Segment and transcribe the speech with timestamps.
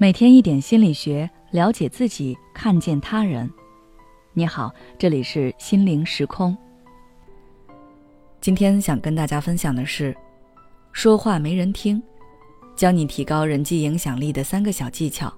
[0.00, 3.50] 每天一点心理学，了解自己，看见他人。
[4.32, 6.56] 你好，这里是心灵时空。
[8.40, 10.16] 今天想跟大家分享的是，
[10.92, 12.00] 说话没人听，
[12.76, 15.34] 教你提高人际影响力的三个小技巧。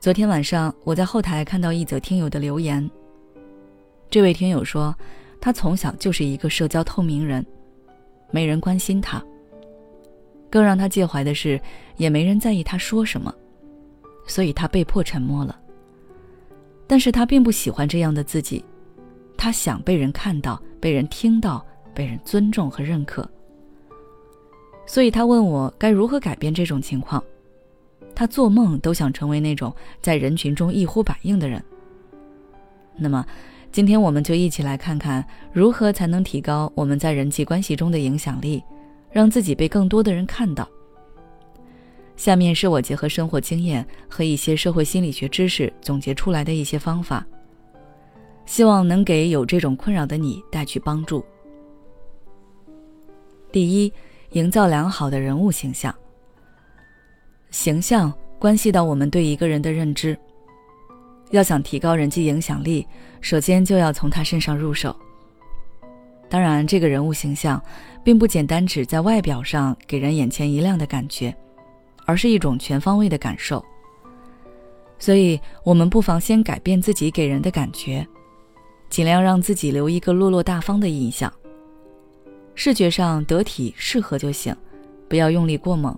[0.00, 2.90] 昨天晚上我在后台看到一则听友的留言，
[4.10, 4.92] 这位听友说，
[5.40, 7.46] 他从小就是一个社交透明人，
[8.32, 9.24] 没人关心他。
[10.50, 11.60] 更让他介怀的是，
[11.96, 13.32] 也没人在意他说什么，
[14.26, 15.58] 所以他被迫沉默了。
[16.86, 18.64] 但是他并不喜欢这样的自己，
[19.36, 23.28] 他想被人看到、被人听到、被人尊重和认可。
[24.86, 27.22] 所以他问我该如何改变这种情况。
[28.12, 29.72] 他做梦都想成为那种
[30.02, 31.62] 在人群中一呼百应的人。
[32.96, 33.24] 那么，
[33.70, 38.62] 今天我们就一起来看看如何才能提高我们在人际关系中的影响力。
[39.12, 40.68] 让自己被更多的人看到。
[42.16, 47.26] 下面是我结合生活经验和一些社会心理学知识总结出来的一些方法，
[48.44, 51.24] 希望能给有这种困扰的你带去帮助。
[53.50, 53.92] 第一，
[54.32, 55.94] 营造良好的人物形象。
[57.50, 60.16] 形象关系到我们对一个人的认知，
[61.30, 62.86] 要想提高人际影响力，
[63.20, 64.94] 首先就要从他身上入手。
[66.28, 67.60] 当然，这个人物形象，
[68.02, 71.34] 并不简单只在外表上给人眼前一亮的感觉，
[72.06, 73.64] 而是一种全方位的感受。
[74.98, 78.06] 所以，我们不妨先改变自己给人的感觉，
[78.88, 81.32] 尽量让自己留一个落落大方的印象。
[82.54, 84.54] 视觉上得体适合就行，
[85.08, 85.96] 不要用力过猛，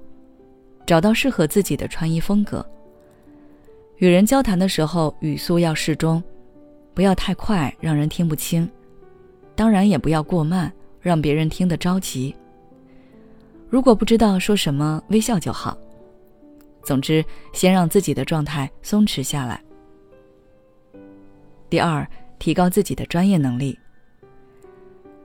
[0.87, 2.65] 找到适合自己的穿衣风格。
[3.97, 6.23] 与人交谈的时候，语速要适中，
[6.95, 8.69] 不要太快，让人听不清。
[9.57, 12.35] 当然也不要过慢，让别人听得着急。
[13.69, 15.77] 如果不知道说什么，微笑就好。
[16.83, 19.63] 总之，先让自己的状态松弛下来。
[21.69, 22.07] 第二，
[22.39, 23.79] 提高自己的专业能力。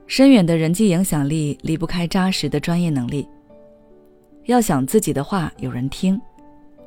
[0.06, 3.28] 深远的人际影响力离不开扎实的专业能力。
[4.46, 6.20] 要想自己的话有人听，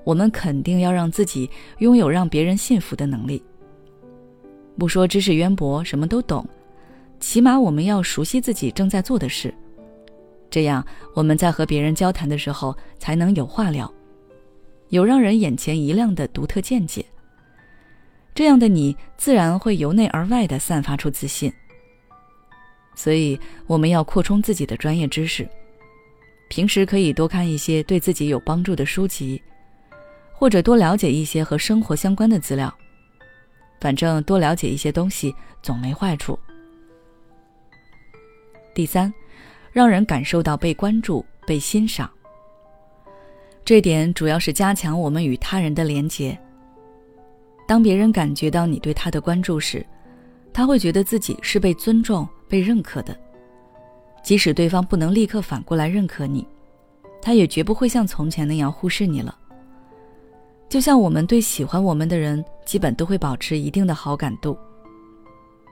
[0.04, 3.42] 我们肯定要让自己拥有让别人信服的能力。
[4.78, 6.46] 不说知识渊博，什么都懂。
[7.20, 9.54] 起码我们要熟悉自己正在做的事，
[10.50, 13.92] 这样我们在和别人交谈的时候才能有话聊，
[14.88, 17.04] 有让人眼前一亮的独特见解。
[18.34, 21.52] 这样的你自然会由内而外的散发出自信。
[22.94, 25.46] 所以我们要扩充自己的专业知识，
[26.48, 29.40] 平时可以多看一些对自己有帮助的书籍，
[30.32, 32.72] 或者多了解一些和生活相关的资料。
[33.80, 36.38] 反正多了解一些东西总没坏处。
[38.74, 39.12] 第三，
[39.72, 42.10] 让人感受到被关注、被欣赏。
[43.64, 46.38] 这点主要是加强我们与他人的连结。
[47.68, 49.84] 当别人感觉到你对他的关注时，
[50.52, 53.16] 他会觉得自己是被尊重、被认可的。
[54.22, 56.46] 即使对方不能立刻反过来认可你，
[57.22, 59.36] 他也绝不会像从前那样忽视你了。
[60.68, 64.58] 就像我们对喜欢我们的人，基本都会保持一定的好感度。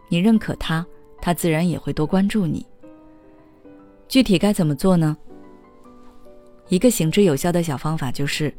[0.08, 0.86] 你认可他，
[1.20, 2.64] 他自然也会多关注你。
[4.08, 5.16] 具体该怎么做呢？
[6.68, 8.52] 一个行之有效的小方法就是，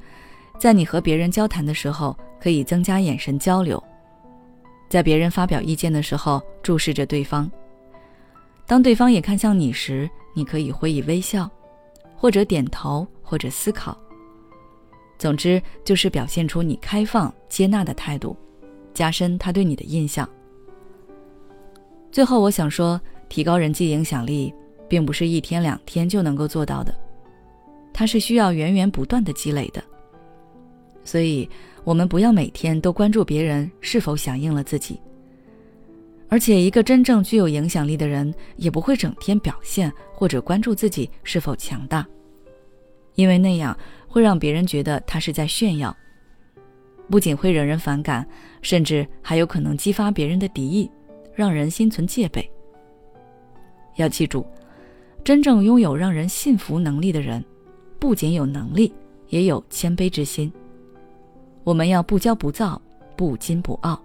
[0.60, 3.78] 在你和别人交谈的时候，可以增加眼神交流；
[4.88, 7.50] 在别人发表意见的时候，注视着对方。
[8.68, 11.50] 当对方也看向你时，你可以回以微笑，
[12.16, 13.98] 或者点头，或者思考。
[15.18, 18.38] 总之，就是表现出你开放、接纳的态度，
[18.94, 20.30] 加深他对你的印象。
[22.12, 24.54] 最后，我想说，提高人际影响力。
[24.90, 26.94] 并不是一天两天就能够做到的，
[27.94, 29.82] 它是需要源源不断的积累的。
[31.06, 31.50] 所以，
[31.84, 35.00] 我们不要每天都关注别人是否响应了自己。
[36.28, 42.06] 而且，一个真正具有影响力的人，也不会整天表现或者关注自己是否强大，
[43.16, 43.76] 因为那样
[44.08, 45.96] 会让别人觉得他是在炫耀，
[47.10, 48.28] 不仅会惹人反感，
[48.62, 50.92] 甚至还有可能激发别人的敌意，
[51.34, 52.48] 让人心存戒备。
[53.96, 54.46] 要记住。
[55.24, 57.44] 真正拥有让人信服能力的人，
[58.00, 58.92] 不仅有能力，
[59.28, 60.52] 也有谦卑之心。
[61.64, 62.82] 我们要不骄不躁，
[63.16, 64.02] 不矜不傲。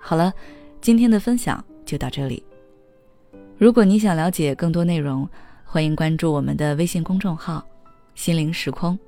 [0.00, 0.32] 好了，
[0.80, 2.42] 今天的分享就到这里。
[3.58, 5.28] 如果你想了解更多内容，
[5.64, 7.66] 欢迎关注我们的微信公众号
[8.14, 8.98] “心灵时空”，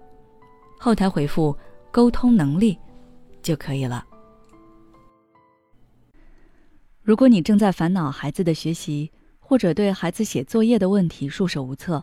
[0.79, 1.57] 后台回复
[1.91, 2.77] “沟通能力”
[3.41, 4.05] 就可以了。
[7.03, 9.11] 如果你正在烦恼孩子的学习，
[9.49, 12.03] 或者对孩子写作业的问题束手无策，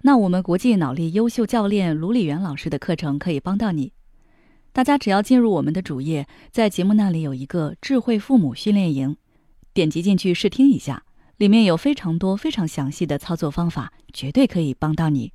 [0.00, 3.92] 那我们国际脑力优秀教练卢李元老师的课程可以帮到你。
[4.72, 9.14] 大家只要进入我们的主页，在节目那里有一个智慧父母训练营，
[9.74, 11.04] 点击进去试听一下，
[11.36, 15.30] 里面有非常多非常详细的操作方法，绝对可以帮到你。